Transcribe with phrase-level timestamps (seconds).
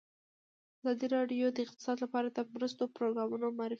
[0.79, 3.69] ازادي راډیو د اقتصاد لپاره د مرستو پروګرامونه معرفي کړي.